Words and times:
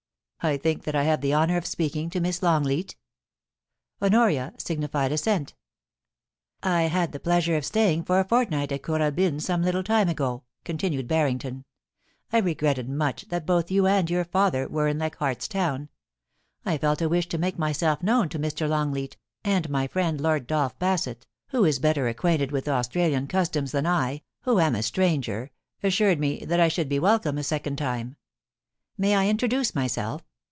I 0.43 0.57
think 0.57 0.85
that 0.85 0.95
I 0.95 1.03
have 1.03 1.21
the 1.21 1.35
honour 1.35 1.55
of 1.55 1.67
speaking 1.67 2.09
to 2.09 2.19
Miss 2.19 2.41
Longleat?' 2.41 2.95
Honoria 4.01 4.53
signified 4.57 5.11
assent 5.11 5.53
* 6.11 6.59
I 6.63 6.81
had 6.85 7.11
the 7.11 7.19
pleasure 7.19 7.57
of 7.57 7.63
staying 7.63 8.05
for 8.05 8.19
a 8.19 8.23
fortnight 8.27 8.71
at 8.71 8.81
Kooralbyn 8.81 9.39
some 9.39 9.61
little 9.61 9.83
time 9.83 10.09
ago,' 10.09 10.41
continued 10.65 11.07
Barrington. 11.07 11.63
* 11.97 12.33
I 12.33 12.39
regretted 12.39 12.89
much 12.89 13.27
that 13.29 13.45
both 13.45 13.69
you 13.69 13.85
and 13.85 14.09
your 14.09 14.25
father 14.25 14.67
were 14.67 14.87
in 14.87 14.97
Leichardt's 14.97 15.47
Town. 15.47 15.89
I 16.65 16.79
felt 16.79 17.03
a 17.03 17.07
wish 17.09 17.29
to 17.29 17.37
make 17.37 17.59
myself 17.59 18.01
known 18.01 18.27
to 18.29 18.39
Mr. 18.39 18.67
Long 18.67 18.91
leat, 18.91 19.17
and 19.43 19.69
my 19.69 19.85
friend 19.85 20.19
Lord 20.19 20.47
Dolph 20.47 20.79
Bassett, 20.79 21.27
who 21.49 21.65
is 21.65 21.77
better 21.77 22.07
THE 22.11 22.15
DRYAD 22.15 22.41
OF 22.41 22.49
THE 22.49 22.61
TI 22.61 22.63
TREE. 22.63 22.71
153 22.99 23.09
acquainted 23.27 23.27
with 23.27 23.27
Australian 23.27 23.27
customs 23.27 23.71
than 23.73 23.85
I, 23.85 24.23
who 24.41 24.59
am 24.59 24.73
a 24.73 24.81
stranger, 24.81 25.51
assured 25.83 26.17
me 26.19 26.43
that 26.45 26.59
I 26.59 26.67
should 26.67 26.89
be 26.89 26.97
welcome 26.97 27.37
a 27.37 27.43
second 27.43 27.75
time. 27.77 28.15
May 28.97 29.13
I 29.15 29.27
introduce 29.27 29.75
myself? 29.75 30.23